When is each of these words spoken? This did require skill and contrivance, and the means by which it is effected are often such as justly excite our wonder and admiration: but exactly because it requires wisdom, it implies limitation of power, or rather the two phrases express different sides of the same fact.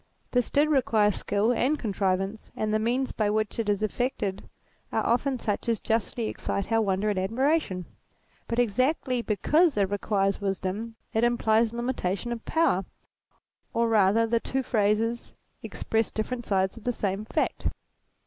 This 0.31 0.49
did 0.49 0.67
require 0.67 1.11
skill 1.11 1.51
and 1.51 1.77
contrivance, 1.77 2.49
and 2.55 2.73
the 2.73 2.79
means 2.79 3.11
by 3.11 3.29
which 3.29 3.59
it 3.59 3.69
is 3.69 3.83
effected 3.83 4.49
are 4.91 5.05
often 5.05 5.37
such 5.37 5.69
as 5.69 5.79
justly 5.79 6.27
excite 6.27 6.71
our 6.71 6.81
wonder 6.81 7.11
and 7.11 7.19
admiration: 7.19 7.85
but 8.47 8.57
exactly 8.57 9.21
because 9.21 9.77
it 9.77 9.91
requires 9.91 10.41
wisdom, 10.41 10.95
it 11.13 11.23
implies 11.23 11.71
limitation 11.71 12.31
of 12.31 12.43
power, 12.45 12.83
or 13.75 13.89
rather 13.89 14.25
the 14.25 14.39
two 14.39 14.63
phrases 14.63 15.35
express 15.61 16.09
different 16.09 16.47
sides 16.47 16.77
of 16.77 16.83
the 16.83 16.91
same 16.91 17.23
fact. 17.23 17.67